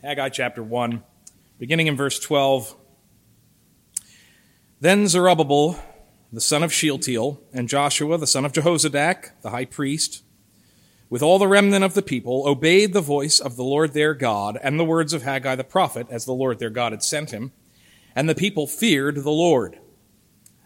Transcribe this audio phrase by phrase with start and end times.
[0.00, 1.02] Haggai chapter 1,
[1.58, 2.76] beginning in verse 12.
[4.78, 5.76] Then Zerubbabel,
[6.32, 10.22] the son of Shealtiel, and Joshua, the son of Jehozadak, the high priest,
[11.10, 14.56] with all the remnant of the people, obeyed the voice of the Lord their God
[14.62, 17.50] and the words of Haggai the prophet, as the Lord their God had sent him.
[18.14, 19.80] And the people feared the Lord.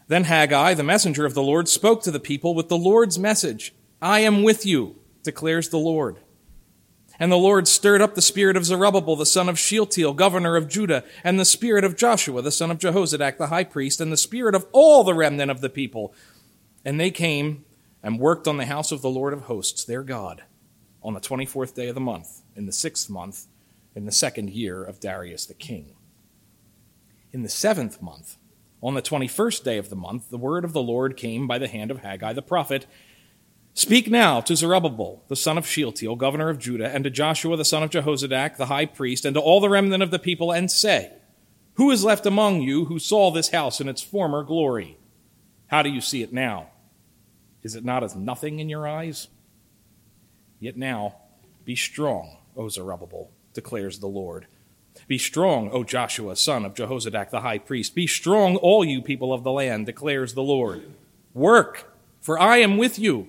[0.08, 3.74] Then Haggai, the messenger of the Lord, spoke to the people with the Lord's message
[4.02, 6.18] I am with you, declares the Lord.
[7.22, 10.66] And the Lord stirred up the spirit of Zerubbabel, the son of Shealtiel, governor of
[10.66, 14.16] Judah, and the spirit of Joshua, the son of Jehozadak, the high priest, and the
[14.16, 16.12] spirit of all the remnant of the people.
[16.84, 17.64] And they came
[18.02, 20.42] and worked on the house of the Lord of hosts, their God,
[21.00, 23.46] on the 24th day of the month, in the sixth month,
[23.94, 25.94] in the second year of Darius the king.
[27.30, 28.36] In the seventh month,
[28.82, 31.68] on the 21st day of the month, the word of the Lord came by the
[31.68, 32.84] hand of Haggai the prophet
[33.74, 37.64] Speak now to Zerubbabel, the son of Shealtiel, governor of Judah, and to Joshua, the
[37.64, 40.70] son of Jehozadak, the high priest, and to all the remnant of the people, and
[40.70, 41.12] say,
[41.74, 44.98] Who is left among you who saw this house in its former glory?
[45.68, 46.68] How do you see it now?
[47.62, 49.28] Is it not as nothing in your eyes?
[50.60, 51.16] Yet now,
[51.64, 54.48] be strong, O Zerubbabel, declares the Lord.
[55.08, 57.94] Be strong, O Joshua, son of Jehozadak the high priest.
[57.94, 60.82] Be strong, all you people of the land, declares the Lord.
[61.32, 63.28] Work, for I am with you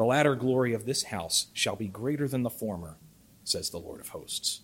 [0.00, 2.96] The latter glory of this house shall be greater than the former,
[3.44, 4.62] says the Lord of hosts.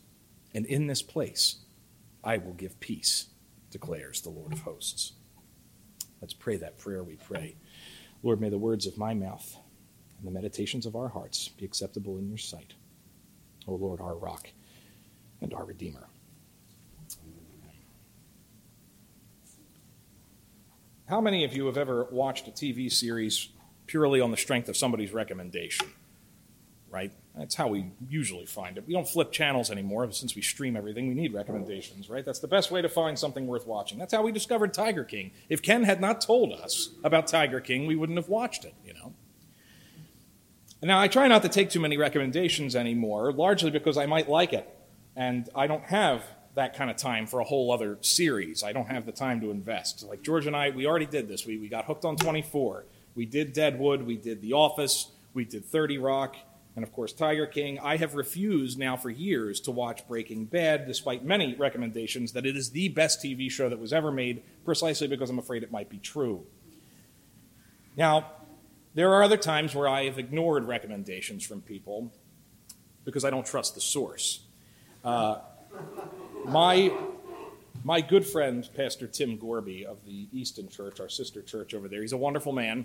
[0.55, 1.57] And in this place
[2.25, 3.27] I will give peace,
[3.71, 5.13] declares the Lord of hosts.
[6.23, 7.57] Let's pray that prayer we pray.
[8.23, 9.59] Lord, may the words of my mouth
[10.17, 12.73] and the meditations of our hearts be acceptable in your sight.
[13.69, 14.49] O Lord, our rock
[15.43, 16.09] and our Redeemer.
[21.05, 23.51] How many of you have ever watched a TV series
[23.87, 25.89] purely on the strength of somebody's recommendation,
[26.91, 27.13] right?
[27.37, 28.85] That's how we usually find it.
[28.87, 31.09] We don't flip channels anymore since we stream everything.
[31.09, 32.25] We need recommendations, right?
[32.25, 33.99] That's the best way to find something worth watching.
[33.99, 35.33] That's how we discovered Tiger King.
[35.49, 38.95] If Ken had not told us about Tiger King, we wouldn't have watched it, you
[38.95, 39.13] know?
[40.83, 44.53] Now, I try not to take too many recommendations anymore, largely because I might like
[44.53, 44.69] it.
[45.15, 46.23] And I don't have
[46.55, 48.63] that kind of time for a whole other series.
[48.63, 50.05] I don't have the time to invest.
[50.05, 51.47] Like George and I, we already did this.
[51.47, 52.85] We, we got hooked on 24.
[53.17, 56.37] We did Deadwood, we did The Office, we did 30 Rock,
[56.77, 57.79] and of course Tiger King.
[57.79, 62.57] I have refused now for years to watch Breaking Bad, despite many recommendations that it
[62.57, 65.89] is the best TV show that was ever made, precisely because I'm afraid it might
[65.89, 66.47] be true.
[67.97, 68.33] Now,
[68.95, 72.13] there are other times where I have ignored recommendations from people
[73.07, 74.43] because I don't trust the source.
[75.03, 75.39] Uh,
[76.45, 76.93] my
[77.85, 82.03] my good friend, Pastor Tim Gorby of the Easton Church, our sister church over there,
[82.03, 82.85] he's a wonderful man.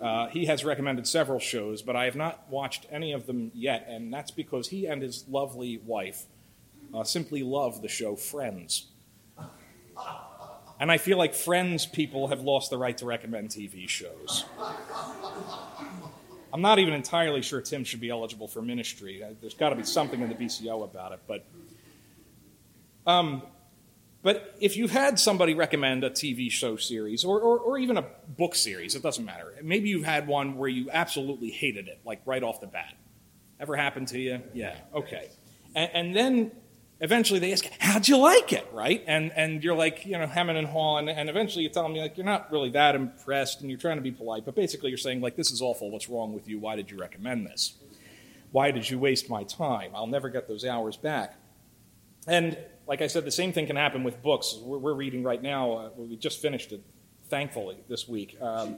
[0.00, 3.86] Uh, he has recommended several shows, but I have not watched any of them yet,
[3.88, 6.24] and that's because he and his lovely wife
[6.92, 8.88] uh, simply love the show Friends.
[10.78, 14.44] And I feel like Friends people have lost the right to recommend TV shows.
[16.52, 19.22] I'm not even entirely sure Tim should be eligible for ministry.
[19.22, 21.44] Uh, there's got to be something in the BCO about it, but.
[23.06, 23.42] Um,
[24.26, 28.04] but if you've had somebody recommend a TV show series or, or, or, even a
[28.36, 29.54] book series, it doesn't matter.
[29.62, 32.94] Maybe you've had one where you absolutely hated it, like right off the bat.
[33.60, 34.42] Ever happened to you?
[34.52, 35.28] Yeah, okay.
[35.76, 36.50] And, and then
[36.98, 38.66] eventually they ask, How'd you like it?
[38.72, 39.04] Right?
[39.06, 41.08] And, and you're like, you know, hemming and hawing.
[41.08, 44.02] And eventually you tell them, like, you're not really that impressed and you're trying to
[44.02, 44.44] be polite.
[44.44, 45.92] But basically you're saying, like, this is awful.
[45.92, 46.58] What's wrong with you?
[46.58, 47.74] Why did you recommend this?
[48.50, 49.92] Why did you waste my time?
[49.94, 51.36] I'll never get those hours back.
[52.26, 54.58] And like I said, the same thing can happen with books.
[54.62, 56.82] We're, we're reading right now, uh, we just finished it,
[57.28, 58.36] thankfully, this week.
[58.40, 58.76] Um,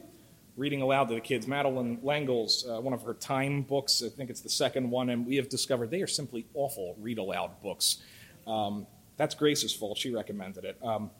[0.56, 1.46] reading aloud to the kids.
[1.46, 5.26] Madeleine L'Engle's, uh, one of her time books, I think it's the second one, and
[5.26, 7.99] we have discovered they are simply awful read aloud books.
[8.46, 9.99] Um, that's Grace's fault.
[9.99, 10.78] She recommended it.
[10.82, 11.11] Um,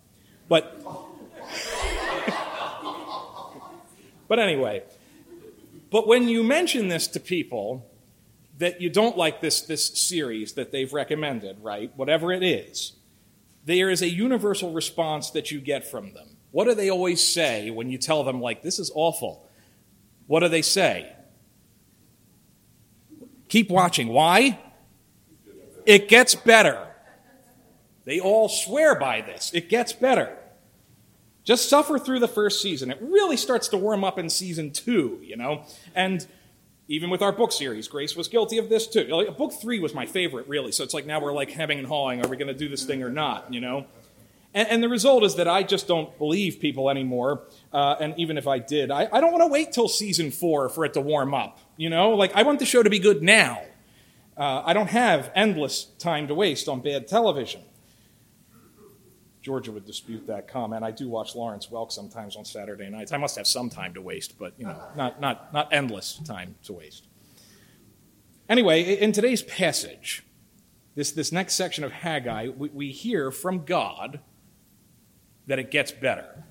[0.49, 0.83] but,
[4.29, 4.83] but anyway,
[5.91, 7.88] but when you mention this to people,
[8.59, 11.93] that you don't like this, this series that they've recommended, right?
[11.97, 12.93] Whatever it is,
[13.65, 16.37] there is a universal response that you get from them.
[16.51, 19.49] What do they always say when you tell them, like, this is awful?
[20.27, 21.13] What do they say?
[23.49, 24.09] Keep watching.
[24.09, 24.59] Why?
[25.87, 26.87] It gets better.
[28.05, 29.53] They all swear by this.
[29.55, 30.37] It gets better.
[31.45, 32.91] Just suffer through the first season.
[32.91, 35.65] It really starts to warm up in season two, you know?
[35.95, 36.27] And
[36.89, 39.05] even with our book series, Grace was guilty of this too.
[39.05, 40.73] Like, book three was my favorite, really.
[40.73, 42.25] So it's like now we're like hemming and hawing.
[42.25, 43.87] Are we going to do this thing or not, you know?
[44.55, 47.43] And, and, the result is that I just don't believe people anymore.
[47.71, 50.71] Uh, and even if I did, I, I don't want to wait till season four
[50.71, 51.59] for it to warm up.
[51.77, 53.61] You know, like I want the show to be good now.
[54.39, 57.61] Uh, I don't have endless time to waste on bad television.
[59.43, 60.83] Georgia would dispute that comment.
[60.83, 63.13] I do watch Lawrence Welk sometimes on Saturday nights.
[63.13, 66.57] I must have some time to waste, but you know, not, not, not endless time
[66.65, 67.07] to waste.
[68.49, 70.25] Anyway, in today's passage,
[70.95, 74.21] this, this next section of Haggai, we, we hear from God
[75.47, 76.45] that it gets better.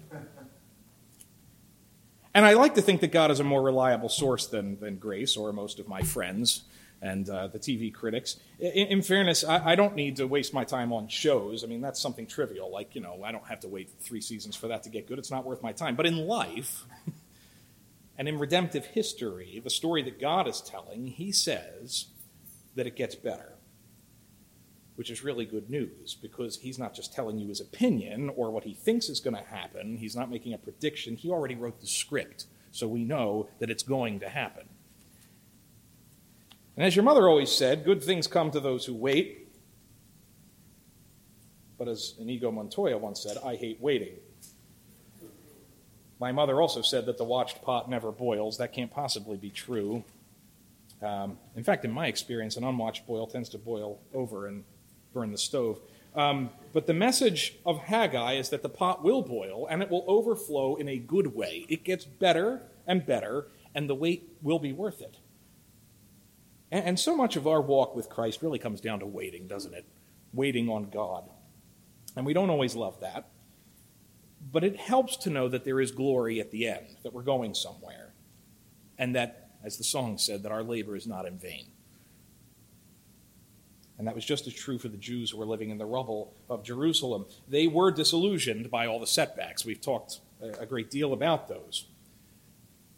[2.33, 5.35] And I like to think that God is a more reliable source than, than Grace
[5.35, 6.63] or most of my friends
[7.01, 8.37] and uh, the TV critics.
[8.59, 11.63] In, in fairness, I, I, don't need to waste my time on shows.
[11.63, 12.71] I mean, that's something trivial.
[12.71, 15.19] Like, you know, I don't have to wait three seasons for that to get good.
[15.19, 15.95] It's not worth my time.
[15.95, 16.85] But in life,
[18.17, 22.07] and in redemptive history, the story that God is telling, he says
[22.75, 23.57] that it gets better
[24.97, 28.63] which is really good news because he's not just telling you his opinion or what
[28.63, 29.95] he thinks is going to happen.
[29.95, 31.15] He's not making a prediction.
[31.15, 34.67] He already wrote the script, so we know that it's going to happen.
[36.77, 39.49] And as your mother always said, good things come to those who wait.
[41.79, 44.13] But as Inigo Montoya once said, I hate waiting.
[46.19, 48.59] My mother also said that the watched pot never boils.
[48.59, 50.03] That can't possibly be true.
[51.01, 54.63] Um, in fact, in my experience, an unwatched boil tends to boil over and
[55.13, 55.79] burn the stove.
[56.15, 60.05] Um, but the message of Haggai is that the pot will boil and it will
[60.07, 61.65] overflow in a good way.
[61.69, 65.17] It gets better and better, and the wait will be worth it.
[66.71, 69.73] And, and so much of our walk with Christ really comes down to waiting, doesn't
[69.73, 69.85] it?
[70.33, 71.29] Waiting on God.
[72.15, 73.29] And we don't always love that.
[74.51, 77.53] But it helps to know that there is glory at the end, that we're going
[77.53, 78.13] somewhere.
[78.97, 81.67] And that, as the song said, that our labor is not in vain.
[83.97, 86.33] And that was just as true for the Jews who were living in the rubble
[86.49, 87.25] of Jerusalem.
[87.47, 89.65] They were disillusioned by all the setbacks.
[89.65, 91.85] We've talked a great deal about those.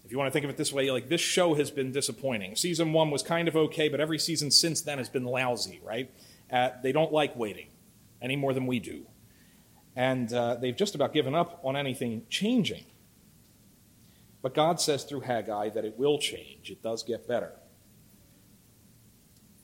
[0.09, 2.55] If you want to think of it this way, like this show has been disappointing.
[2.55, 6.09] Season one was kind of okay, but every season since then has been lousy, right?
[6.51, 7.67] Uh, they don't like waiting
[8.19, 9.05] any more than we do.
[9.95, 12.85] And uh, they've just about given up on anything changing.
[14.41, 17.51] But God says through Haggai that it will change, it does get better.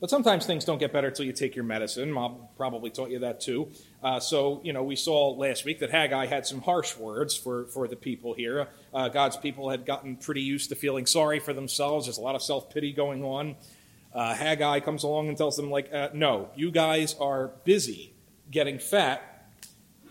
[0.01, 2.12] But sometimes things don't get better until you take your medicine.
[2.12, 3.71] Mom probably taught you that too.
[4.03, 7.65] Uh, so, you know, we saw last week that Haggai had some harsh words for,
[7.68, 8.68] for the people here.
[8.94, 12.07] Uh, God's people had gotten pretty used to feeling sorry for themselves.
[12.07, 13.56] There's a lot of self pity going on.
[14.13, 18.13] Uh, Haggai comes along and tells them, like, uh, no, you guys are busy
[18.50, 19.50] getting fat,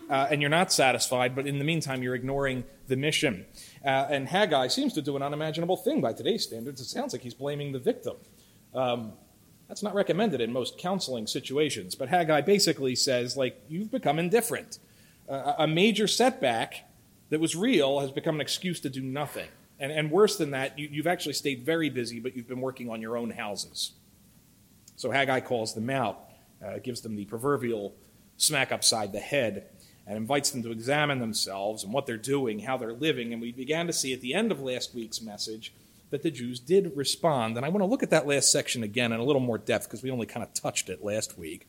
[0.09, 3.45] uh, and you're not satisfied, but in the meantime, you're ignoring the mission.
[3.83, 6.81] Uh, and Haggai seems to do an unimaginable thing by today's standards.
[6.81, 8.17] It sounds like he's blaming the victim.
[8.75, 9.13] Um,
[9.67, 11.95] that's not recommended in most counseling situations.
[11.95, 14.79] But Haggai basically says, like, you've become indifferent.
[15.27, 16.87] Uh, a major setback
[17.29, 19.47] that was real has become an excuse to do nothing.
[19.79, 22.89] And, and worse than that, you, you've actually stayed very busy, but you've been working
[22.89, 23.93] on your own houses.
[24.95, 26.29] So Haggai calls them out,
[26.65, 27.93] uh, gives them the proverbial
[28.37, 29.65] smack upside the head,
[30.07, 33.33] and invites them to examine themselves and what they're doing, how they're living.
[33.33, 35.73] And we began to see at the end of last week's message
[36.15, 37.57] that the Jews did respond.
[37.57, 39.85] And I want to look at that last section again in a little more depth
[39.85, 41.67] because we only kind of touched it last week.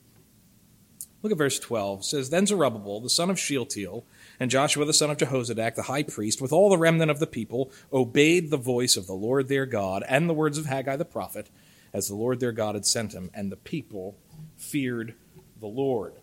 [1.20, 2.00] Look at verse 12.
[2.00, 4.06] It says, Then Zerubbabel, the son of Shealtiel,
[4.38, 7.26] and Joshua, the son of Jehozadak, the high priest, with all the remnant of the
[7.26, 11.04] people, obeyed the voice of the Lord their God and the words of Haggai the
[11.04, 11.50] prophet,
[11.92, 14.16] as the Lord their God had sent him, and the people
[14.56, 15.16] feared
[15.58, 16.14] the Lord.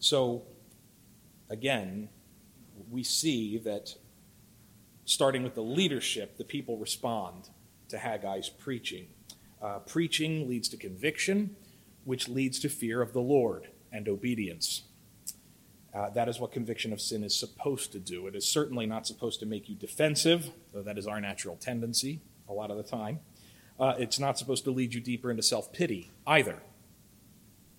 [0.00, 0.42] So,
[1.48, 2.10] again,
[2.90, 3.94] we see that
[5.06, 7.48] starting with the leadership, the people respond
[7.94, 9.06] to Haggai's preaching.
[9.62, 11.56] Uh, preaching leads to conviction,
[12.04, 14.82] which leads to fear of the Lord and obedience.
[15.94, 18.26] Uh, that is what conviction of sin is supposed to do.
[18.26, 22.20] It is certainly not supposed to make you defensive, though that is our natural tendency
[22.48, 23.20] a lot of the time.
[23.78, 26.62] Uh, it's not supposed to lead you deeper into self pity either.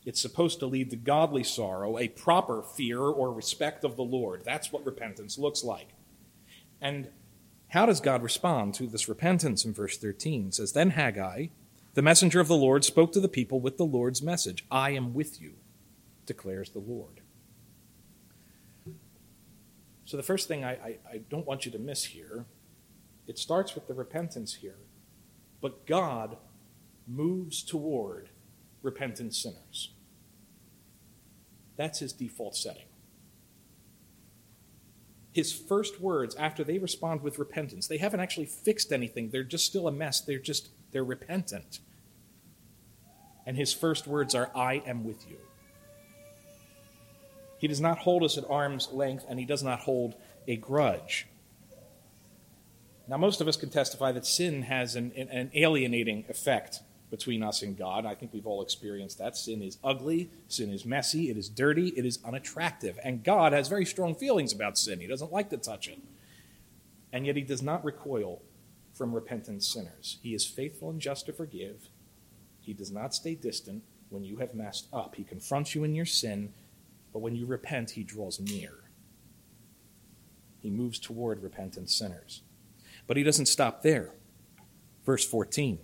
[0.06, 4.44] It's supposed to lead to godly sorrow, a proper fear or respect of the Lord.
[4.46, 5.90] That's what repentance looks like.
[6.80, 7.10] And
[7.70, 10.48] how does God respond to this repentance in verse 13?
[10.48, 11.48] It says, Then Haggai,
[11.94, 15.14] the messenger of the Lord, spoke to the people with the Lord's message I am
[15.14, 15.54] with you,
[16.26, 17.22] declares the Lord.
[20.06, 22.46] So, the first thing I, I, I don't want you to miss here,
[23.28, 24.78] it starts with the repentance here.
[25.62, 26.38] But God
[27.08, 28.30] moves toward
[28.84, 29.92] repentant sinners.
[31.76, 32.86] That's his default setting.
[35.36, 39.32] His first words after they respond with repentance, they haven't actually fixed anything.
[39.32, 40.22] They're just still a mess.
[40.22, 41.80] They're just, they're repentant.
[43.46, 45.36] And his first words are, I am with you.
[47.58, 50.16] He does not hold us at arm's length, and he does not hold
[50.48, 51.28] a grudge.
[53.10, 56.80] Now, most of us can testify that sin has an, an alienating effect
[57.16, 58.06] between us and God.
[58.06, 59.38] I think we've all experienced that.
[59.38, 63.00] Sin is ugly, sin is messy, it is dirty, it is unattractive.
[63.06, 65.00] And God has very strong feelings about sin.
[65.00, 66.00] He doesn't like to touch it.
[67.14, 68.42] And yet, He does not recoil
[68.94, 70.18] from repentant sinners.
[70.22, 71.88] He is faithful and just to forgive.
[72.60, 75.16] He does not stay distant when you have messed up.
[75.16, 76.52] He confronts you in your sin,
[77.14, 78.74] but when you repent, He draws near.
[80.60, 82.42] He moves toward repentant sinners.
[83.08, 84.10] But he doesn't stop there.
[85.06, 85.78] Verse 14.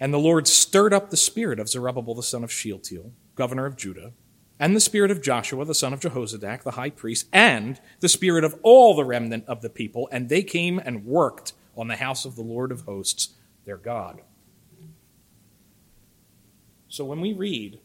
[0.00, 3.76] And the Lord stirred up the spirit of Zerubbabel the son of Shealtiel, governor of
[3.76, 4.12] Judah,
[4.58, 8.42] and the spirit of Joshua the son of Jehozadak, the high priest, and the spirit
[8.42, 12.24] of all the remnant of the people, and they came and worked on the house
[12.24, 14.22] of the Lord of hosts, their God.
[16.88, 17.78] So when we read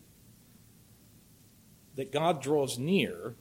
[1.95, 3.35] that God draws near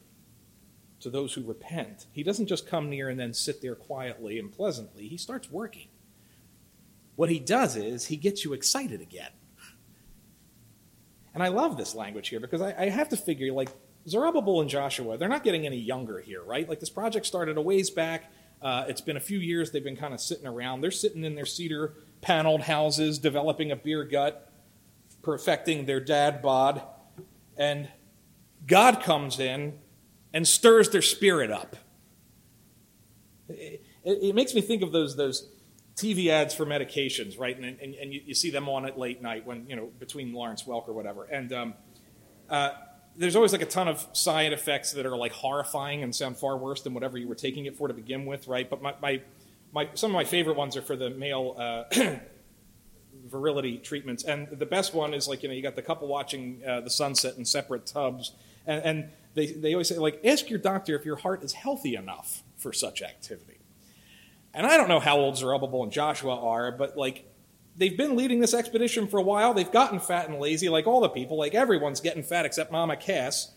[1.00, 2.06] to those who repent.
[2.12, 5.06] He doesn't just come near and then sit there quietly and pleasantly.
[5.06, 5.88] He starts working.
[7.16, 9.30] What he does is he gets you excited again.
[11.32, 13.70] And I love this language here because I, I have to figure, like,
[14.06, 16.68] Zerubbabel and Joshua, they're not getting any younger here, right?
[16.68, 18.30] Like, this project started a ways back.
[18.62, 20.80] Uh, it's been a few years they've been kind of sitting around.
[20.80, 24.50] They're sitting in their cedar paneled houses, developing a beer gut,
[25.22, 26.82] perfecting their dad bod.
[27.56, 27.88] And
[28.66, 29.78] God comes in
[30.32, 31.76] and stirs their spirit up.
[33.48, 35.48] It, it, makes me think of those, those
[35.96, 37.56] TV ads for medications, right?
[37.56, 40.32] And, and, and you, you, see them on at late night when, you know, between
[40.32, 41.24] Lawrence Welk or whatever.
[41.24, 41.74] And um,
[42.50, 42.70] uh,
[43.16, 46.56] there's always like a ton of side effects that are like horrifying and sound far
[46.56, 48.68] worse than whatever you were taking it for to begin with, right?
[48.68, 49.22] But my, my,
[49.72, 51.84] my some of my favorite ones are for the male uh,
[53.30, 54.24] virility treatments.
[54.24, 56.90] And the best one is like, you know, you got the couple watching uh, the
[56.90, 58.32] sunset in separate tubs.
[58.66, 61.94] And, and they, they always say, like, ask your doctor if your heart is healthy
[61.94, 63.53] enough for such activity.
[64.54, 67.24] And I don't know how old Zerubbabel and Joshua are, but like,
[67.76, 69.52] they've been leading this expedition for a while.
[69.52, 71.36] They've gotten fat and lazy, like all the people.
[71.36, 73.50] Like, everyone's getting fat except Mama Cass.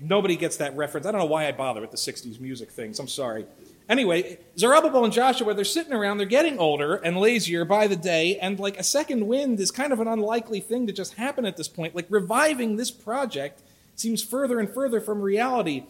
[0.00, 1.06] Nobody gets that reference.
[1.06, 3.00] I don't know why I bother with the 60s music things.
[3.00, 3.46] I'm sorry.
[3.88, 8.36] Anyway, Zerubbabel and Joshua, they're sitting around, they're getting older and lazier by the day,
[8.38, 11.56] and like a second wind is kind of an unlikely thing to just happen at
[11.56, 11.94] this point.
[11.94, 13.62] Like reviving this project
[13.94, 15.84] seems further and further from reality.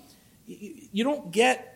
[0.47, 1.76] You don't get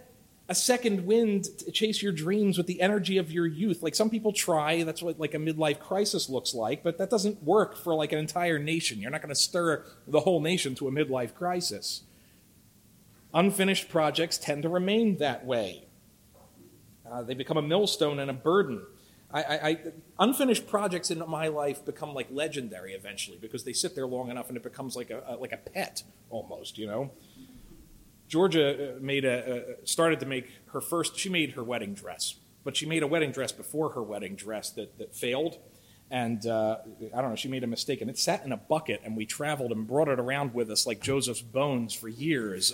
[0.50, 3.85] a second wind to chase your dreams with the energy of your youth.
[3.85, 7.40] Like some people try, that's what like a midlife crisis looks like, but that doesn't
[7.45, 8.99] work for like an entire nation.
[8.99, 12.02] You're not going to stir the whole nation to a midlife crisis.
[13.33, 15.85] Unfinished projects tend to remain that way.
[17.09, 18.83] Uh, they become a millstone and a burden.
[19.33, 19.78] I, I, I,
[20.19, 24.49] unfinished projects in my life become like legendary eventually because they sit there long enough
[24.49, 27.12] and it becomes like a, a like a pet almost, you know.
[28.31, 31.19] Georgia uh, made a, started to make her first.
[31.19, 34.71] She made her wedding dress, but she made a wedding dress before her wedding dress
[34.71, 35.59] that that failed,
[36.13, 36.79] and uh,
[37.13, 37.37] I don't know.
[37.37, 40.07] She made a mistake, and it sat in a bucket, and we traveled and brought
[40.07, 42.73] it around with us like Joseph's bones for years.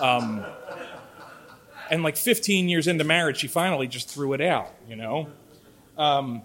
[0.00, 0.44] Um,
[1.90, 5.28] and like 15 years into marriage, she finally just threw it out, you know.
[5.96, 6.42] Um,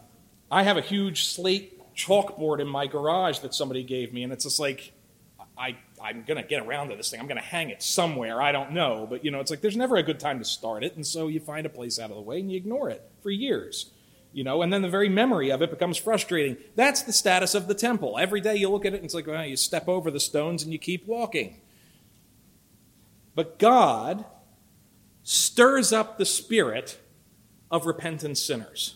[0.50, 4.44] I have a huge slate chalkboard in my garage that somebody gave me, and it's
[4.44, 4.92] just like,
[5.58, 7.20] I, I'm going to get around to this thing.
[7.20, 8.42] I'm going to hang it somewhere.
[8.42, 9.08] I don't know.
[9.10, 10.96] But, you know, it's like there's never a good time to start it.
[10.96, 13.30] And so you find a place out of the way and you ignore it for
[13.30, 13.92] years.
[14.34, 16.58] You know, and then the very memory of it becomes frustrating.
[16.76, 18.18] That's the status of the temple.
[18.18, 20.64] Every day you look at it and it's like, well, you step over the stones
[20.64, 21.60] and you keep walking.
[23.36, 24.26] But God
[25.24, 27.00] stirs up the spirit
[27.70, 28.96] of repentant sinners.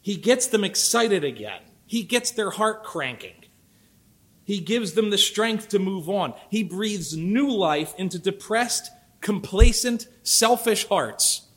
[0.00, 1.60] He gets them excited again.
[1.86, 3.37] He gets their heart cranking.
[4.48, 6.32] He gives them the strength to move on.
[6.48, 8.90] He breathes new life into depressed,
[9.20, 11.50] complacent, selfish hearts.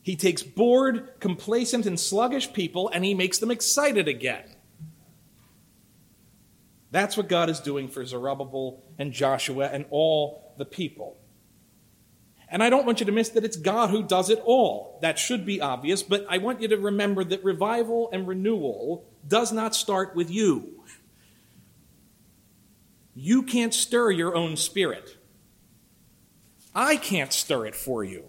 [0.00, 4.44] He takes bored, complacent, and sluggish people and he makes them excited again.
[6.90, 11.18] That's what God is doing for Zerubbabel and Joshua and all the people.
[12.48, 14.98] And I don't want you to miss that it's God who does it all.
[15.02, 19.52] That should be obvious, but I want you to remember that revival and renewal does
[19.52, 20.83] not start with you.
[23.14, 25.16] You can't stir your own spirit.
[26.74, 28.24] I can't stir it for you.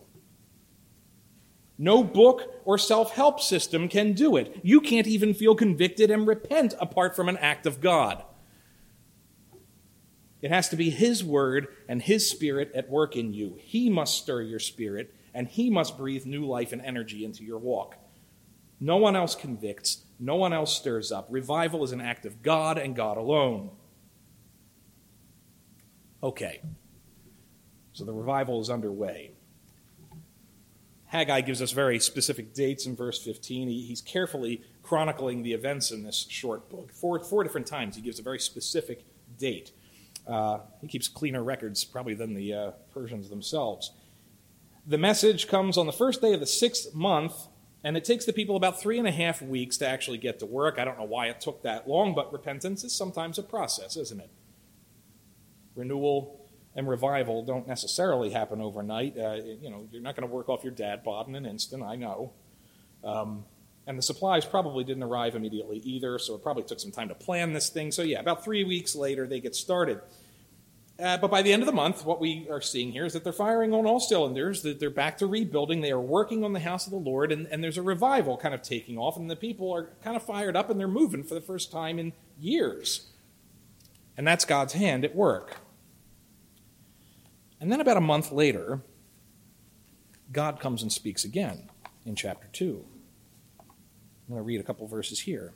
[1.77, 4.59] No book or self help system can do it.
[4.63, 8.23] You can't even feel convicted and repent apart from an act of God.
[10.41, 13.57] It has to be His Word and His Spirit at work in you.
[13.59, 17.57] He must stir your spirit, and He must breathe new life and energy into your
[17.57, 17.97] walk.
[18.79, 21.27] No one else convicts, no one else stirs up.
[21.29, 23.71] Revival is an act of God and God alone.
[26.25, 26.59] Okay,
[27.93, 29.33] so the revival is underway.
[31.05, 33.67] Haggai gives us very specific dates in verse 15.
[33.67, 36.91] He, he's carefully chronicling the events in this short book.
[36.91, 39.05] Four, four different times he gives a very specific
[39.37, 39.71] date.
[40.25, 43.91] Uh, he keeps cleaner records probably than the uh, Persians themselves.
[44.83, 47.35] The message comes on the first day of the sixth month,
[47.83, 50.47] and it takes the people about three and a half weeks to actually get to
[50.47, 50.79] work.
[50.79, 54.19] I don't know why it took that long, but repentance is sometimes a process, isn't
[54.19, 54.31] it?
[55.75, 56.39] Renewal
[56.75, 59.17] and revival don't necessarily happen overnight.
[59.17, 61.83] Uh, you know, you're not going to work off your dad bod in an instant,
[61.83, 62.33] I know.
[63.03, 63.45] Um,
[63.87, 67.15] and the supplies probably didn't arrive immediately either, so it probably took some time to
[67.15, 67.91] plan this thing.
[67.91, 70.01] So, yeah, about three weeks later, they get started.
[70.97, 73.23] Uh, but by the end of the month, what we are seeing here is that
[73.23, 76.59] they're firing on all cylinders, that they're back to rebuilding, they are working on the
[76.59, 79.35] house of the Lord, and, and there's a revival kind of taking off, and the
[79.35, 83.11] people are kind of fired up and they're moving for the first time in years.
[84.17, 85.57] And that's God's hand at work.
[87.65, 88.83] And then about a month later,
[90.31, 91.71] God comes and speaks again
[92.05, 92.85] in chapter 2.
[93.59, 93.65] I'm
[94.29, 95.55] going to read a couple verses here.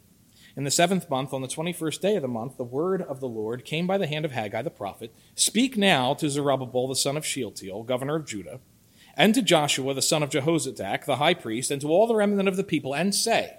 [0.58, 3.28] In the seventh month, on the 21st day of the month, the word of the
[3.28, 7.16] Lord came by the hand of Haggai the prophet Speak now to Zerubbabel the son
[7.16, 8.60] of Shealtiel, governor of Judah,
[9.13, 12.50] and to Joshua the son of Jehozadak, the high priest, and to all the remnant
[12.50, 13.58] of the people, and say,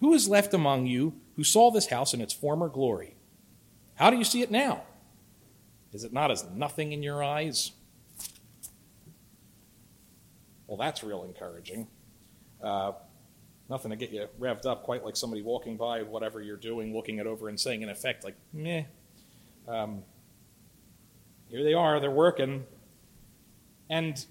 [0.00, 3.16] Who is left among you who saw this house in its former glory?
[3.94, 4.82] How do you see it now?
[5.94, 7.70] Is it not as nothing in your eyes?
[10.66, 11.86] Well, that's real encouraging.
[12.62, 12.92] Uh,
[13.68, 17.18] nothing to get you revved up quite like somebody walking by whatever you're doing, looking
[17.18, 18.84] it over and saying, in effect, like, meh.
[19.68, 20.02] Um,
[21.48, 22.64] here they are, they're working.
[23.88, 24.26] And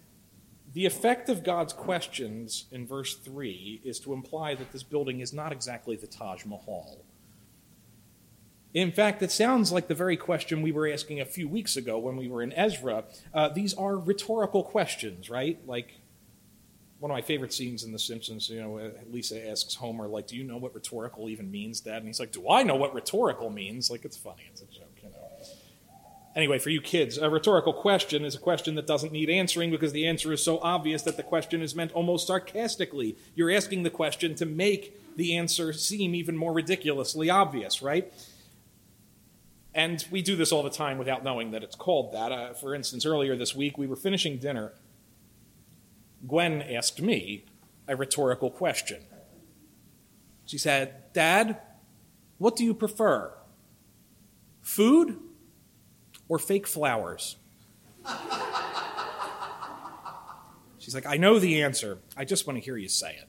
[0.74, 5.32] the effect of God's questions in verse 3 is to imply that this building is
[5.32, 7.06] not exactly the Taj Mahal.
[8.74, 12.00] In fact, it sounds like the very question we were asking a few weeks ago
[12.00, 13.04] when we were in Ezra.
[13.34, 15.60] Uh, these are rhetorical questions, right?
[15.68, 16.00] Like,
[17.00, 20.36] one of my favorite scenes in The Simpsons, you know, Lisa asks Homer, like, do
[20.36, 21.98] you know what rhetorical even means, Dad?
[21.98, 23.92] And he's like, do I know what rhetorical means?
[23.92, 24.44] Like, it's funny.
[24.52, 25.16] It's a joke, you know.
[26.36, 29.92] Anyway, for you kids, a rhetorical question is a question that doesn't need answering because
[29.92, 33.16] the answer is so obvious that the question is meant almost sarcastically.
[33.36, 38.12] You're asking the question to make the answer seem even more ridiculously obvious, right?
[39.76, 42.32] And we do this all the time without knowing that it's called that.
[42.32, 44.74] Uh, for instance, earlier this week, we were finishing dinner
[46.28, 47.46] Gwen asked me
[47.88, 49.04] a rhetorical question.
[50.46, 51.60] She said, Dad,
[52.38, 53.34] what do you prefer?
[54.62, 55.20] Food
[56.30, 57.36] or fake flowers?
[60.78, 62.00] She's like, I know the answer.
[62.16, 63.28] I just want to hear you say it.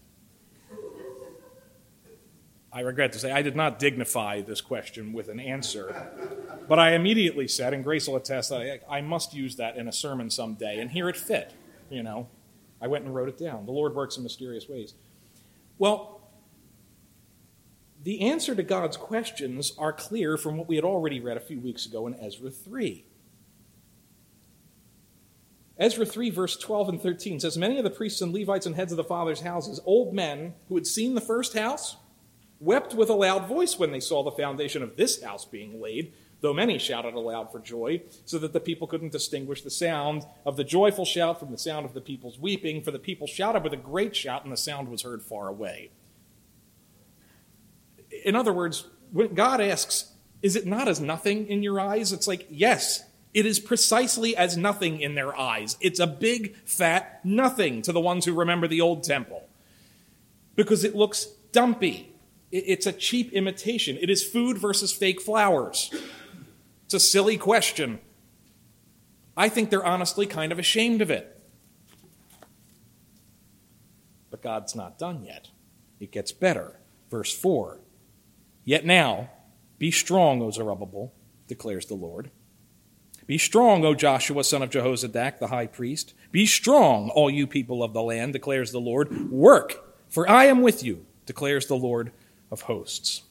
[2.74, 6.10] I regret to say I did not dignify this question with an answer,
[6.68, 9.92] but I immediately said, and Grace will attest, I, I must use that in a
[9.92, 11.54] sermon someday, and here it fit,
[11.88, 12.26] you know.
[12.82, 13.64] I went and wrote it down.
[13.64, 14.94] The Lord works in mysterious ways.
[15.78, 16.20] Well,
[18.02, 21.60] the answer to God's questions are clear from what we had already read a few
[21.60, 23.04] weeks ago in Ezra 3.
[25.78, 28.92] Ezra 3, verse 12 and 13 says Many of the priests and Levites and heads
[28.92, 31.96] of the fathers' houses, old men who had seen the first house,
[32.64, 36.12] wept with a loud voice when they saw the foundation of this house being laid
[36.44, 40.58] though many shouted aloud for joy, so that the people couldn't distinguish the sound of
[40.58, 43.72] the joyful shout from the sound of the people's weeping, for the people shouted with
[43.72, 45.90] a great shout, and the sound was heard far away.
[48.26, 52.12] In other words, when God asks, Is it not as nothing in your eyes?
[52.12, 55.78] It's like, Yes, it is precisely as nothing in their eyes.
[55.80, 59.48] It's a big, fat nothing to the ones who remember the old temple.
[60.56, 62.13] Because it looks dumpy.
[62.56, 63.98] It's a cheap imitation.
[64.00, 65.92] It is food versus fake flowers.
[66.84, 67.98] It's a silly question.
[69.36, 71.36] I think they're honestly kind of ashamed of it.
[74.30, 75.48] But God's not done yet.
[75.98, 76.78] It gets better.
[77.10, 77.80] Verse 4
[78.64, 79.30] Yet now,
[79.78, 81.12] be strong, O Zerubbabel,
[81.48, 82.30] declares the Lord.
[83.26, 86.14] Be strong, O Joshua, son of Jehozadak, the high priest.
[86.30, 89.32] Be strong, all you people of the land, declares the Lord.
[89.32, 92.12] Work, for I am with you, declares the Lord
[92.54, 93.24] of hosts.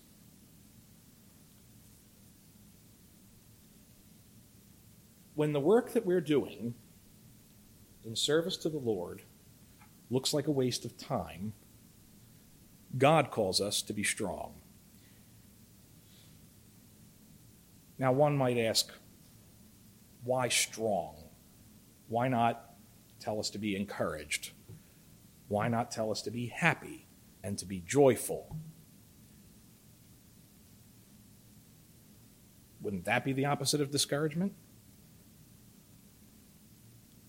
[5.35, 6.75] when the work that we're doing
[8.05, 9.23] in service to the Lord
[10.09, 11.53] looks like a waste of time,
[12.97, 14.53] God calls us to be strong.
[17.97, 18.91] Now, one might ask,
[20.23, 21.15] why strong?
[22.07, 22.75] Why not
[23.19, 24.51] tell us to be encouraged?
[25.47, 27.07] Why not tell us to be happy
[27.43, 28.55] and to be joyful?
[32.83, 34.53] Wouldn't that be the opposite of discouragement?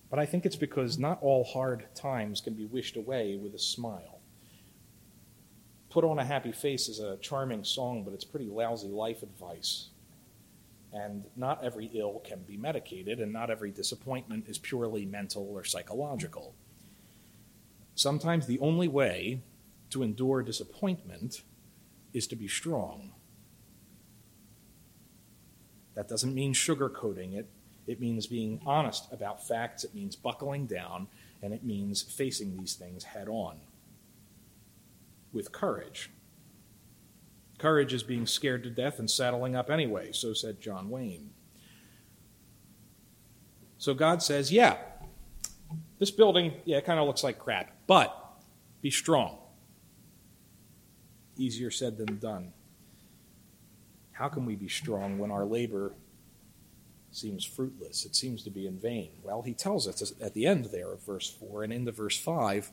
[0.09, 3.59] But I think it's because not all hard times can be wished away with a
[3.59, 4.19] smile.
[5.89, 9.87] Put on a happy face is a charming song, but it's pretty lousy life advice.
[10.93, 15.63] And not every ill can be medicated, and not every disappointment is purely mental or
[15.63, 16.53] psychological.
[17.95, 19.41] Sometimes the only way
[19.89, 21.43] to endure disappointment
[22.13, 23.11] is to be strong.
[25.95, 27.47] That doesn't mean sugarcoating it.
[27.87, 29.83] It means being honest about facts.
[29.83, 31.07] It means buckling down.
[31.41, 33.57] And it means facing these things head on
[35.31, 36.09] with courage.
[37.57, 41.29] Courage is being scared to death and saddling up anyway, so said John Wayne.
[43.77, 44.77] So God says, yeah,
[45.99, 48.41] this building, yeah, it kind of looks like crap, but
[48.81, 49.37] be strong.
[51.37, 52.53] Easier said than done.
[54.15, 55.93] How can we be strong when our labor
[57.11, 58.05] seems fruitless?
[58.05, 59.11] It seems to be in vain.
[59.21, 62.71] Well, he tells us at the end there of verse 4 and into verse 5.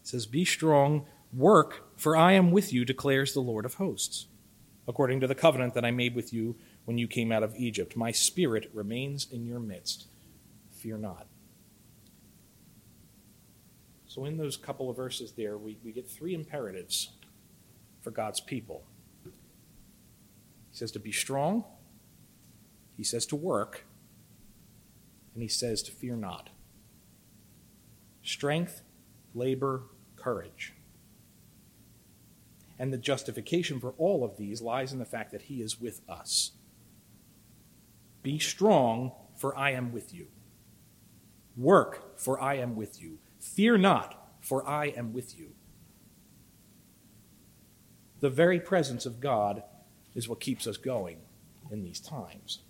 [0.00, 4.28] It says, Be strong Work, for I am with you, declares the Lord of hosts,
[4.86, 7.96] according to the covenant that I made with you when you came out of Egypt.
[7.96, 10.06] My spirit remains in your midst.
[10.70, 11.26] Fear not.
[14.06, 17.10] So, in those couple of verses there, we, we get three imperatives
[18.00, 18.84] for God's people.
[20.74, 21.62] He says to be strong,
[22.96, 23.84] he says to work,
[25.32, 26.50] and he says to fear not.
[28.24, 28.82] Strength,
[29.36, 29.84] labor,
[30.16, 30.72] courage.
[32.76, 36.00] And the justification for all of these lies in the fact that He is with
[36.08, 36.50] us.
[38.24, 40.26] Be strong, for I am with you.
[41.56, 43.18] Work, for I am with you.
[43.38, 45.50] Fear not, for I am with you.
[48.18, 49.62] The very presence of God
[50.14, 51.18] is what keeps us going
[51.70, 52.60] in these times.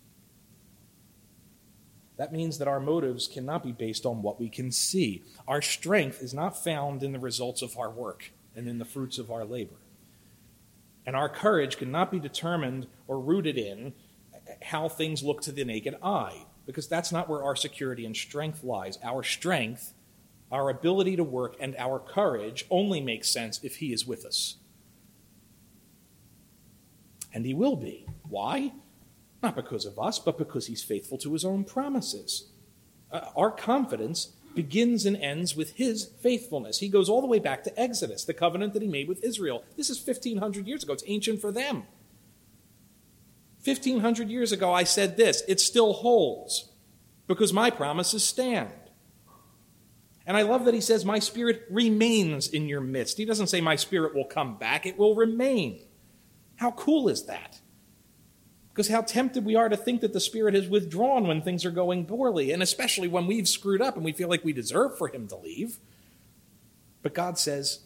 [2.16, 5.24] That means that our motives cannot be based on what we can see.
[5.48, 9.18] Our strength is not found in the results of our work and in the fruits
[9.18, 9.74] of our labor.
[11.07, 13.94] And our courage cannot be determined or rooted in
[14.62, 18.62] how things look to the naked eye, because that's not where our security and strength
[18.62, 18.98] lies.
[19.02, 19.92] Our strength,
[20.52, 24.57] our ability to work, and our courage only makes sense if He is with us.
[27.35, 28.07] And He will be.
[28.29, 28.73] Why?
[29.42, 32.49] Not because of us, but because He's faithful to His own promises.
[33.12, 36.79] Uh, our confidence begins and ends with his faithfulness.
[36.79, 39.64] He goes all the way back to Exodus, the covenant that he made with Israel.
[39.77, 40.92] This is 1,500 years ago.
[40.92, 41.85] It's ancient for them.
[43.64, 45.42] 1,500 years ago, I said this.
[45.49, 46.70] It still holds
[47.27, 48.70] because my promises stand.
[50.27, 53.18] And I love that he says, My spirit remains in your midst.
[53.18, 55.81] He doesn't say, My spirit will come back, it will remain.
[56.57, 57.61] How cool is that?
[58.73, 61.71] Because how tempted we are to think that the Spirit has withdrawn when things are
[61.71, 65.09] going poorly, and especially when we've screwed up and we feel like we deserve for
[65.09, 65.79] Him to leave.
[67.03, 67.81] But God says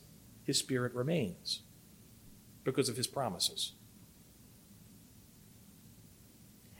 [0.44, 1.60] His Spirit remains
[2.64, 3.72] because of His promises.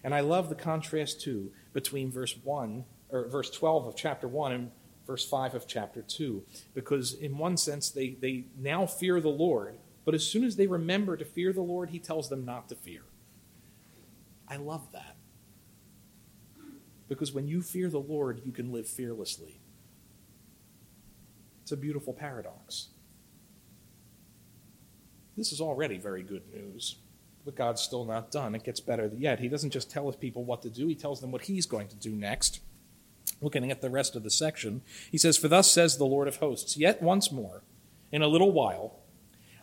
[0.03, 4.53] And I love the contrast, too, between verse 1, or verse 12 of chapter 1
[4.53, 4.71] and
[5.07, 9.77] verse 5 of chapter 2, because in one sense they, they now fear the Lord,
[10.09, 12.75] but as soon as they remember to fear the Lord, He tells them not to
[12.75, 13.03] fear.
[14.49, 15.17] I love that.
[17.11, 19.61] Because when you fear the Lord, you can live fearlessly.
[21.61, 22.89] It's a beautiful paradox.
[25.37, 26.97] This is already very good news,
[27.45, 28.55] but God's still not done.
[28.55, 29.41] It gets better yet.
[29.41, 31.89] He doesn't just tell his people what to do, he tells them what he's going
[31.89, 32.61] to do next.
[33.43, 34.81] Looking at the rest of the section,
[35.13, 37.63] he says, For thus says the Lord of hosts, yet once more,
[38.11, 38.98] in a little while,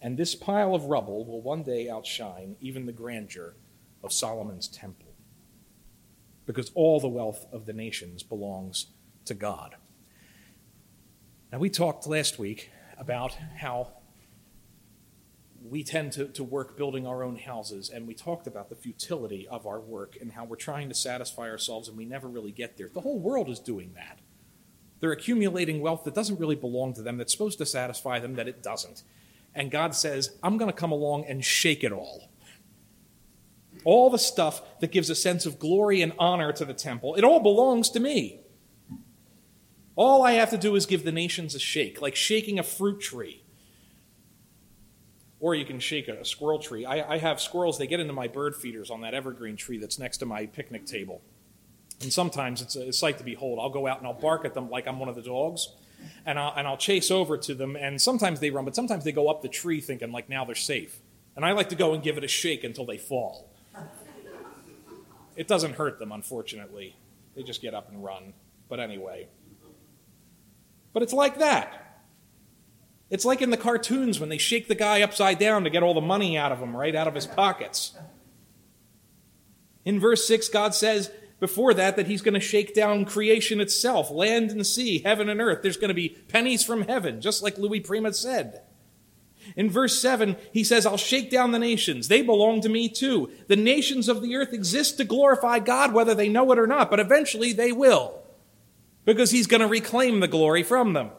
[0.00, 3.54] and this pile of rubble will one day outshine even the grandeur
[4.02, 5.14] of Solomon's temple,
[6.46, 8.86] because all the wealth of the nations belongs
[9.24, 9.76] to God.
[11.50, 13.88] Now, we talked last week about how
[15.62, 19.48] we tend to, to work building our own houses, and we talked about the futility
[19.48, 22.76] of our work and how we're trying to satisfy ourselves and we never really get
[22.76, 22.88] there.
[22.88, 24.20] The whole world is doing that.
[25.00, 28.48] They're accumulating wealth that doesn't really belong to them, that's supposed to satisfy them, that
[28.48, 29.02] it doesn't.
[29.54, 32.30] And God says, I'm going to come along and shake it all.
[33.84, 37.24] All the stuff that gives a sense of glory and honor to the temple, it
[37.24, 38.40] all belongs to me.
[39.96, 43.00] All I have to do is give the nations a shake, like shaking a fruit
[43.00, 43.42] tree.
[45.40, 46.84] Or you can shake a, squirrel tree.
[46.84, 49.98] I, I have squirrels, they get into my bird feeders on that evergreen tree that's
[49.98, 51.20] next to my picnic table.
[52.00, 53.58] And sometimes it's a sight to behold.
[53.60, 55.68] I'll go out and I'll bark at them like I'm one of the dogs,
[56.24, 57.76] and I'll, and I'll chase over to them.
[57.76, 60.54] And sometimes they run, but sometimes they go up the tree thinking like now they're
[60.54, 61.00] safe.
[61.36, 63.48] And I like to go and give it a shake until they fall.
[65.36, 66.96] It doesn't hurt them, unfortunately.
[67.36, 68.34] They just get up and run.
[68.68, 69.28] But anyway.
[70.92, 72.02] But it's like that.
[73.10, 75.94] It's like in the cartoons when they shake the guy upside down to get all
[75.94, 77.96] the money out of him, right out of his pockets.
[79.84, 84.10] In verse 6, God says before that that he's going to shake down creation itself
[84.10, 85.62] land and sea, heaven and earth.
[85.62, 88.62] There's going to be pennies from heaven, just like Louis Prima said.
[89.56, 92.08] In verse 7, he says, I'll shake down the nations.
[92.08, 93.30] They belong to me too.
[93.46, 96.90] The nations of the earth exist to glorify God, whether they know it or not,
[96.90, 98.22] but eventually they will,
[99.04, 101.10] because he's going to reclaim the glory from them.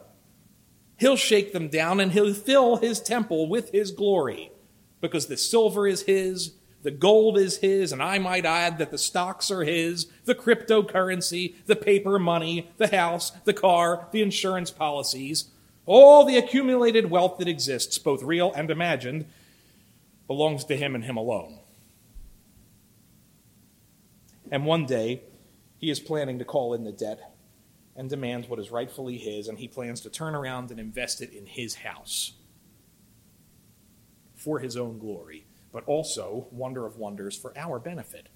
[0.98, 4.52] He'll shake them down and he'll fill his temple with his glory
[5.00, 8.98] because the silver is his, the gold is his, and I might add that the
[8.98, 15.50] stocks are his, the cryptocurrency, the paper money, the house, the car, the insurance policies,
[15.84, 19.26] all the accumulated wealth that exists, both real and imagined,
[20.26, 21.58] belongs to him and him alone.
[24.50, 25.22] And one day,
[25.76, 27.34] he is planning to call in the debt
[27.96, 31.32] and demand what is rightfully his, and he plans to turn around and invest it
[31.32, 32.32] in his house
[34.34, 38.28] for his own glory, but also, wonder of wonders, for our benefit.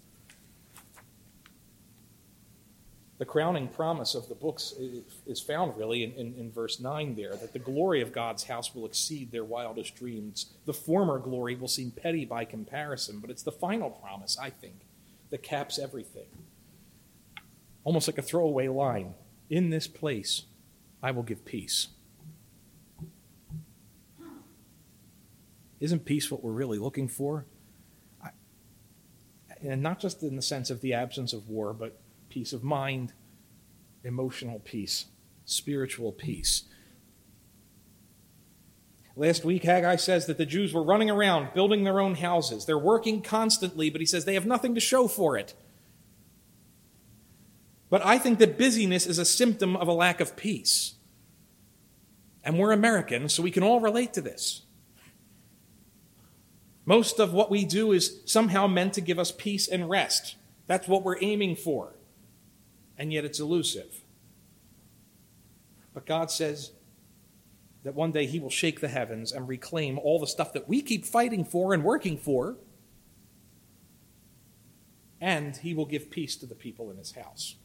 [3.18, 4.74] The crowning promise of the books
[5.24, 8.74] is found really in, in, in, verse 9 there that the glory of God's house
[8.74, 10.52] will exceed their wildest dreams.
[10.66, 14.80] The former glory will seem petty by comparison, but it's the final promise, I think,
[15.30, 16.26] that caps everything.
[17.84, 19.14] Almost like a throwaway line
[19.48, 20.42] in this place
[21.02, 21.88] I will give peace.
[25.84, 27.44] Isn't peace what we're really looking for?
[28.24, 28.30] I,
[29.60, 33.12] and not just in the sense of the absence of war, but peace of mind,
[34.02, 35.04] emotional peace,
[35.44, 36.62] spiritual peace.
[39.14, 42.64] Last week, Haggai says that the Jews were running around building their own houses.
[42.64, 45.52] They're working constantly, but he says they have nothing to show for it.
[47.90, 50.94] But I think that busyness is a symptom of a lack of peace.
[52.42, 54.63] And we're Americans, so we can all relate to this.
[56.86, 60.36] Most of what we do is somehow meant to give us peace and rest.
[60.66, 61.94] That's what we're aiming for.
[62.98, 64.02] And yet it's elusive.
[65.94, 66.72] But God says
[67.84, 70.82] that one day He will shake the heavens and reclaim all the stuff that we
[70.82, 72.56] keep fighting for and working for.
[75.20, 77.56] And He will give peace to the people in His house.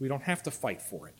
[0.00, 1.14] We don't have to fight for it.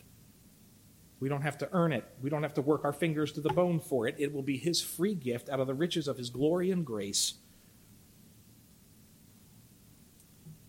[1.23, 2.03] We don't have to earn it.
[2.21, 4.15] We don't have to work our fingers to the bone for it.
[4.17, 7.35] It will be His free gift out of the riches of His glory and grace.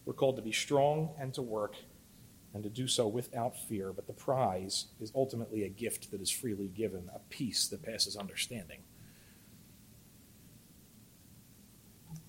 [0.04, 1.74] We're called to be strong and to work
[2.52, 6.30] and to do so without fear, but the prize is ultimately a gift that is
[6.30, 8.82] freely given, a peace that passes understanding.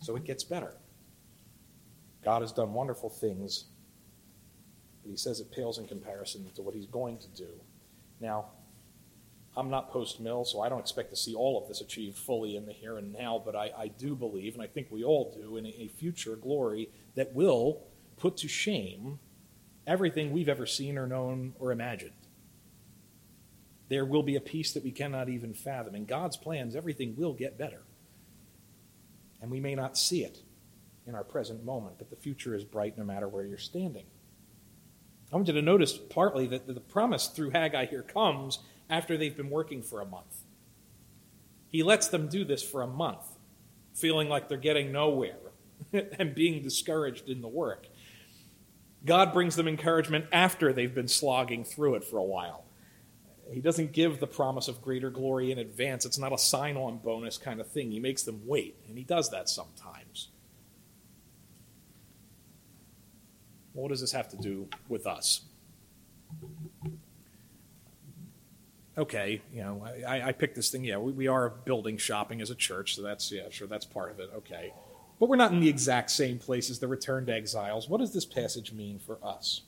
[0.02, 0.74] So it gets better.
[2.24, 3.66] God has done wonderful things
[5.04, 7.50] but he says it pales in comparison to what he's going to do.
[8.20, 8.46] Now,
[9.58, 12.56] I'm not post mill, so I don't expect to see all of this achieved fully
[12.56, 15.34] in the here and now, but I, I do believe, and I think we all
[15.34, 17.82] do, in a, a future glory that will
[18.18, 19.20] put to shame
[19.88, 22.12] everything we've ever seen or known or imagined.
[23.88, 25.96] There will be a peace that we cannot even fathom.
[25.96, 27.84] In God's plans, everything will get better.
[29.42, 30.40] And we may not see it
[31.06, 34.06] in our present moment, but the future is bright no matter where you're standing.
[35.32, 38.60] I want you to notice partly that the promise through Haggai here comes
[38.90, 40.44] after they've been working for a month.
[41.70, 43.26] He lets them do this for a month,
[43.94, 45.38] feeling like they're getting nowhere
[46.20, 47.88] and being discouraged in the work.
[49.04, 52.66] God brings them encouragement after they've been slogging through it for a while.
[53.52, 56.06] He doesn't give the promise of greater glory in advance.
[56.06, 57.92] It's not a sign on bonus kind of thing.
[57.92, 60.30] He makes them wait, and he does that sometimes.
[63.76, 65.42] What does this have to do with us?
[68.98, 70.86] Okay, you know, I, I picked this thing.
[70.86, 74.10] Yeah, we, we are building shopping as a church, so that's, yeah, sure, that's part
[74.10, 74.30] of it.
[74.38, 74.74] Okay.
[75.20, 77.90] But we're not in the exact same place as the returned exiles.
[77.90, 79.62] What does this passage mean for us?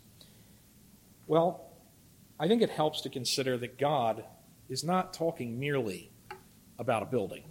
[1.25, 1.65] Well,
[2.39, 4.23] I think it helps to consider that God
[4.69, 6.11] is not talking merely
[6.79, 7.43] about a building.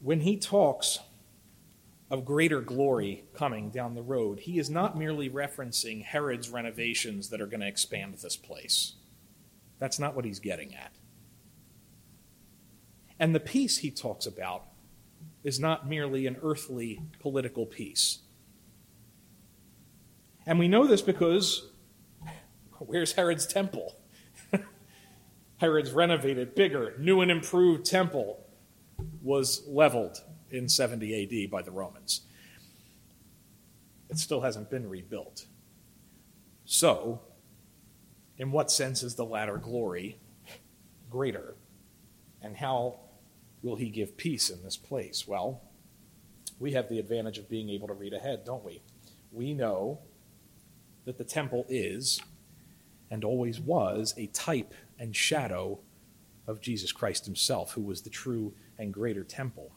[0.00, 0.98] When he talks
[2.12, 7.40] of greater glory coming down the road, he is not merely referencing Herod's renovations that
[7.40, 8.96] are going to expand this place.
[9.78, 10.92] That's not what he's getting at.
[13.18, 14.66] And the peace he talks about
[15.42, 18.18] is not merely an earthly political peace.
[20.44, 21.70] And we know this because
[22.78, 23.96] where's Herod's temple?
[25.56, 28.44] Herod's renovated, bigger, new and improved temple
[29.22, 30.18] was leveled
[30.52, 32.22] in 70 AD by the Romans.
[34.10, 35.46] It still hasn't been rebuilt.
[36.64, 37.20] So,
[38.38, 40.18] in what sense is the latter glory
[41.10, 41.54] greater?
[42.42, 43.00] And how
[43.62, 45.26] will he give peace in this place?
[45.26, 45.62] Well,
[46.58, 48.82] we have the advantage of being able to read ahead, don't we?
[49.32, 50.00] We know
[51.04, 52.20] that the temple is
[53.10, 55.78] and always was a type and shadow
[56.46, 59.72] of Jesus Christ himself, who was the true and greater temple.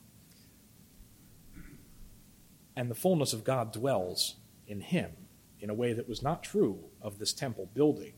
[2.75, 4.35] And the fullness of God dwells
[4.67, 5.11] in him
[5.59, 8.13] in a way that was not true of this temple building.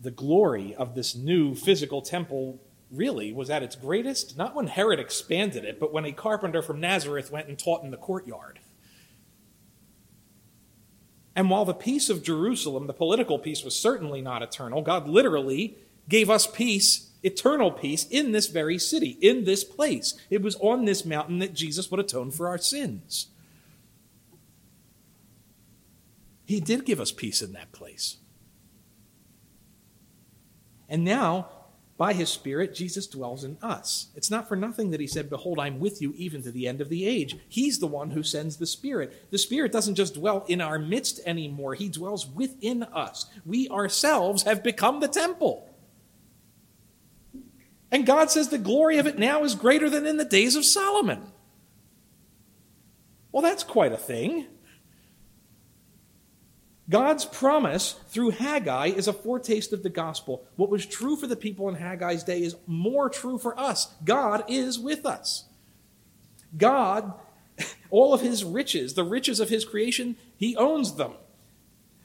[0.00, 2.60] The glory of this new physical temple
[2.90, 6.80] really was at its greatest, not when Herod expanded it, but when a carpenter from
[6.80, 8.60] Nazareth went and taught in the courtyard.
[11.34, 15.78] And while the peace of Jerusalem, the political peace, was certainly not eternal, God literally
[16.08, 20.14] gave us peace, eternal peace, in this very city, in this place.
[20.28, 23.28] It was on this mountain that Jesus would atone for our sins.
[26.52, 28.18] He did give us peace in that place.
[30.86, 31.48] And now,
[31.96, 34.08] by his Spirit, Jesus dwells in us.
[34.14, 36.82] It's not for nothing that he said, Behold, I'm with you even to the end
[36.82, 37.38] of the age.
[37.48, 39.30] He's the one who sends the Spirit.
[39.30, 43.30] The Spirit doesn't just dwell in our midst anymore, he dwells within us.
[43.46, 45.74] We ourselves have become the temple.
[47.90, 50.66] And God says the glory of it now is greater than in the days of
[50.66, 51.32] Solomon.
[53.30, 54.48] Well, that's quite a thing.
[56.92, 60.44] God's promise through Haggai is a foretaste of the gospel.
[60.56, 63.94] What was true for the people in Haggai's day is more true for us.
[64.04, 65.46] God is with us.
[66.54, 67.14] God,
[67.90, 71.14] all of his riches, the riches of his creation, he owns them.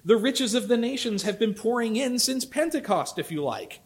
[0.05, 3.81] The riches of the nations have been pouring in since Pentecost, if you like.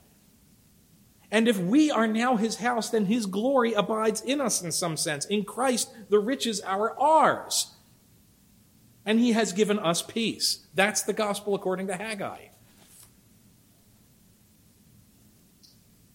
[1.31, 4.97] And if we are now his house, then his glory abides in us in some
[4.97, 5.25] sense.
[5.25, 7.71] In Christ, the riches are ours.
[9.12, 10.60] And he has given us peace.
[10.74, 12.45] That's the gospel according to Haggai.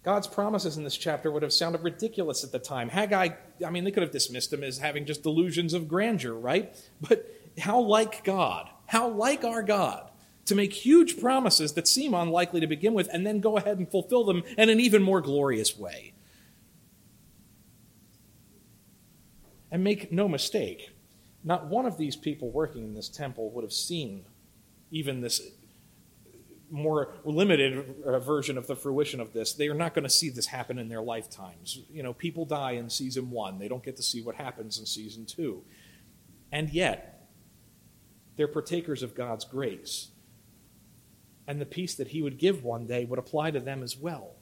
[0.03, 2.89] God's promises in this chapter would have sounded ridiculous at the time.
[2.89, 6.75] Haggai, I mean, they could have dismissed him as having just delusions of grandeur, right?
[7.07, 10.11] But how like God, how like our God
[10.47, 13.91] to make huge promises that seem unlikely to begin with and then go ahead and
[13.91, 16.15] fulfill them in an even more glorious way.
[19.71, 20.96] And make no mistake,
[21.47, 24.27] not one of these people working in this temple would have seen
[24.91, 25.41] even this
[26.69, 29.53] more limited uh, version of the fruition of this.
[29.53, 31.79] They are not going to see this happen in their lifetimes.
[31.89, 34.87] You know, people die in season one, they don't get to see what happens in
[34.87, 35.63] season two.
[36.51, 37.29] And yet,
[38.35, 40.11] they're partakers of God's grace
[41.47, 44.35] and the peace that he would give one day would apply to them as well.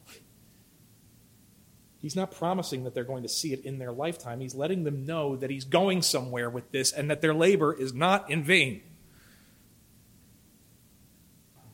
[2.04, 4.40] He's not promising that they're going to see it in their lifetime.
[4.40, 7.94] He's letting them know that he's going somewhere with this and that their labor is
[7.94, 8.82] not in vain.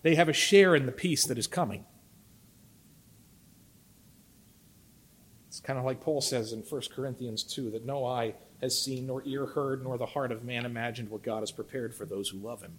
[0.02, 1.84] They have a share in the peace that is coming.
[5.48, 9.08] It's kind of like Paul says in 1 Corinthians 2 that no eye has seen,
[9.08, 12.28] nor ear heard, nor the heart of man imagined what God has prepared for those
[12.28, 12.78] who love him.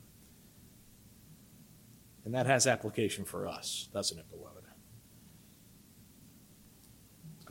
[2.23, 4.60] And that has application for us, doesn't it, beloved?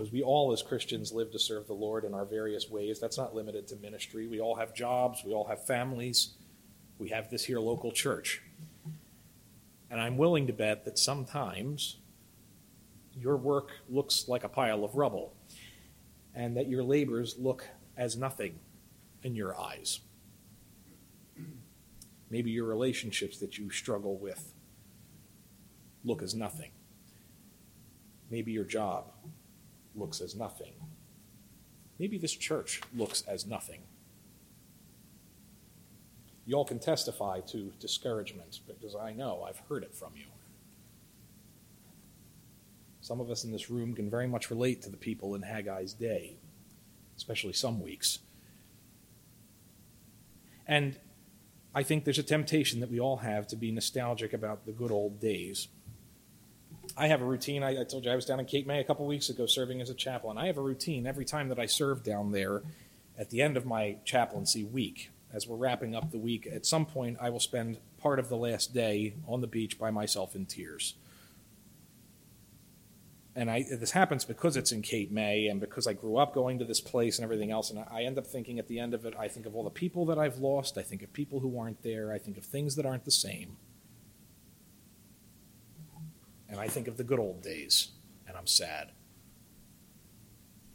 [0.01, 2.98] Because we all, as Christians, live to serve the Lord in our various ways.
[2.98, 4.26] That's not limited to ministry.
[4.26, 6.30] We all have jobs, we all have families,
[6.98, 8.40] we have this here local church.
[9.90, 11.98] And I'm willing to bet that sometimes
[13.14, 15.34] your work looks like a pile of rubble,
[16.34, 18.59] and that your labors look as nothing
[19.22, 20.01] in your eyes.
[22.30, 24.55] Maybe your relationships that you struggle with
[26.07, 26.70] look as nothing.
[28.30, 29.05] Maybe your job
[30.01, 30.72] looks as nothing.
[31.98, 33.82] Maybe this church looks as nothing.
[36.46, 40.24] You all can testify to discouragement because I know I've heard it from you.
[43.03, 45.92] Some of us in this room can very much relate to the people in Haggai's
[45.92, 46.36] day,
[47.16, 48.18] especially some weeks.
[50.66, 50.96] And
[51.74, 54.90] I think there's a temptation that we all have to be nostalgic about the good
[54.90, 55.68] old days.
[56.97, 57.62] I have a routine.
[57.62, 59.80] I, I told you I was down in Cape May a couple weeks ago serving
[59.80, 60.38] as a chaplain.
[60.38, 62.62] I have a routine every time that I serve down there
[63.18, 65.11] at the end of my chaplaincy week.
[65.32, 68.36] As we're wrapping up the week, at some point I will spend part of the
[68.36, 70.95] last day on the beach by myself in tears
[73.36, 76.59] and I, this happens because it's in Cape May and because I grew up going
[76.59, 77.70] to this place and everything else.
[77.70, 79.70] And I end up thinking at the end of it, I think of all the
[79.70, 80.76] people that I've lost.
[80.76, 82.12] I think of people who aren't there.
[82.12, 83.57] I think of things that aren't the same.
[86.51, 87.92] And I think of the good old days,
[88.26, 88.90] and I'm sad.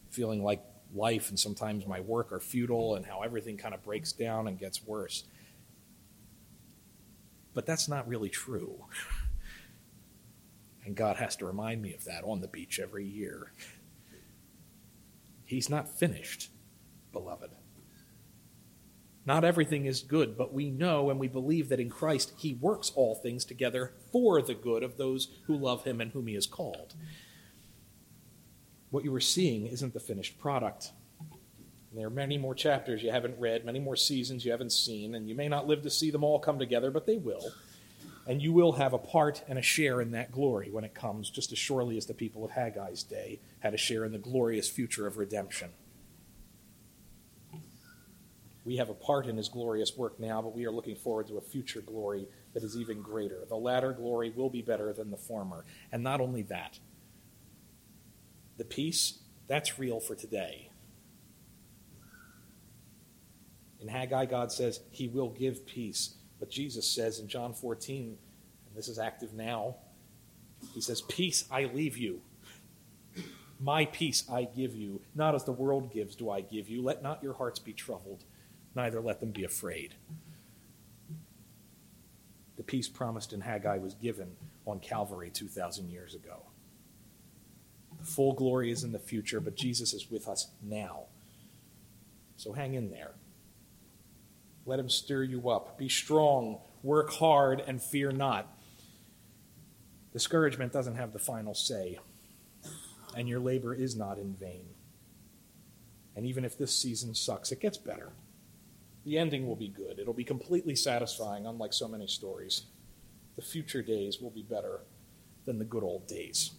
[0.09, 0.63] Feeling like
[0.93, 4.57] life and sometimes my work are futile and how everything kind of breaks down and
[4.57, 5.26] gets worse.
[7.53, 8.86] But that's not really true.
[10.86, 13.51] And God has to remind me of that on the beach every year.
[15.43, 16.49] He's not finished,
[17.11, 17.51] beloved.
[19.26, 22.91] Not everything is good, but we know and we believe that in Christ He works
[22.95, 26.45] all things together for the good of those who love Him and whom He has
[26.45, 26.93] called.
[28.91, 30.91] What you are seeing isn't the finished product.
[31.93, 35.28] There are many more chapters you haven't read, many more seasons you haven't seen, and
[35.28, 37.51] you may not live to see them all come together, but they will
[38.28, 41.30] and you will have a part and a share in that glory when it comes,
[41.30, 44.69] just as surely as the people of Haggai's day had a share in the glorious
[44.69, 45.69] future of redemption.
[48.66, 51.38] We have a part in his glorious work now, but we are looking forward to
[51.38, 53.45] a future glory that is even greater.
[53.47, 55.66] The latter glory will be better than the former.
[55.91, 56.80] And not only that,
[58.57, 60.72] the peace, that's real for today.
[63.80, 68.18] In Haggai, God says he will give peace but Jesus says in John 14,
[68.68, 69.76] and this is active now,
[70.74, 72.22] he says, Peace I leave you.
[73.59, 75.01] My peace I give you.
[75.13, 76.82] Not as the world gives do I give you.
[76.82, 78.26] Let not your hearts be troubled,
[78.76, 79.95] neither let them be afraid.
[82.57, 86.43] The peace promised in Haggai was given on Calvary 2,000 years ago.
[87.99, 91.05] The full glory is in the future, but Jesus is with us now.
[92.38, 93.11] So hang in there.
[94.65, 95.78] Let him stir you up.
[95.78, 98.47] Be strong, work hard, and fear not.
[100.11, 101.99] Discouragement doesn't have the final say,
[103.15, 104.65] and your labor is not in vain.
[106.15, 108.13] And even if this season sucks, it gets better.
[109.06, 109.99] The ending will be good.
[109.99, 112.64] It'll be completely satisfying, unlike so many stories.
[113.36, 114.82] The future days will be better
[115.45, 116.51] than the good old days.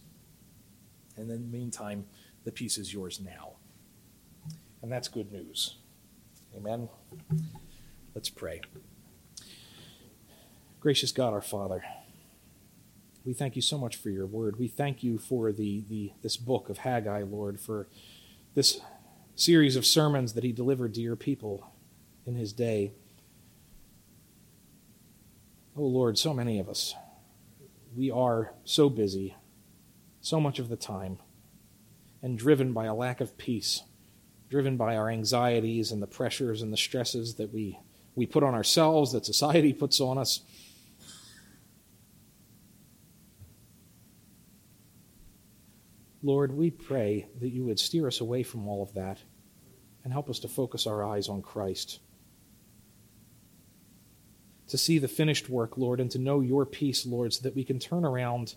[1.17, 2.05] And in the meantime,
[2.45, 3.53] the peace is yours now.
[4.81, 5.75] And that's good news.
[6.55, 6.87] Amen.
[8.15, 8.61] Let's pray.
[10.79, 11.83] Gracious God, our Father,
[13.25, 14.57] we thank you so much for your word.
[14.57, 17.89] We thank you for the, the this book of Haggai, Lord, for
[18.55, 18.79] this
[19.35, 21.69] series of sermons that he delivered to your people
[22.27, 22.91] in his day.
[25.75, 26.93] Oh Lord, so many of us,
[27.95, 29.35] we are so busy
[30.27, 31.17] so much of the time
[32.21, 33.83] and driven by a lack of peace,
[34.49, 37.79] driven by our anxieties and the pressures and the stresses that we
[38.15, 40.41] we put on ourselves, that society puts on us.
[46.23, 49.19] Lord, we pray that you would steer us away from all of that
[50.03, 51.99] and help us to focus our eyes on Christ.
[54.67, 57.63] To see the finished work, Lord, and to know your peace, Lord, so that we
[57.63, 58.55] can turn around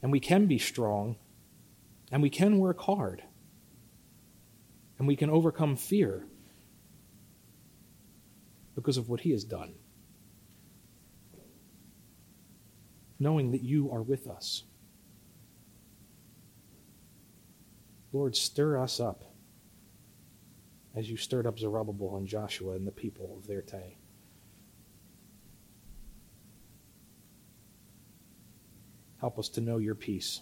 [0.00, 1.16] and we can be strong
[2.12, 3.22] and we can work hard
[4.98, 6.24] and we can overcome fear
[8.74, 9.74] because of what he has done.
[13.18, 14.64] Knowing that you are with us.
[18.12, 19.24] Lord, stir us up
[20.94, 23.96] as you stirred up Zerubbabel and Joshua and the people of their day.
[29.22, 30.40] Help us to know your peace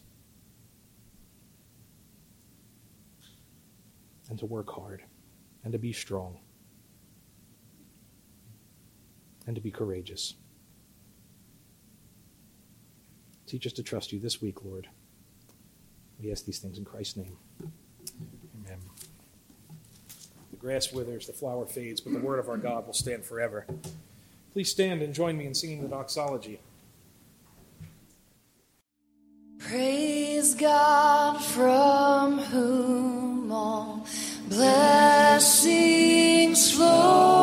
[4.31, 5.03] and to work hard
[5.65, 6.39] and to be strong
[9.47, 10.33] and to be courageous.
[13.47, 14.89] Teach us to trust you this week, Lord.
[16.19, 17.37] We ask these things in Christ's name.
[18.65, 18.79] Amen.
[20.53, 23.67] The grass withers, the flower fades, but the word of our God will stand forever.
[24.55, 26.61] Please stand and join me in singing the doxology.
[30.61, 34.07] God from whom all
[34.51, 35.81] blessings
[36.73, 37.40] flow.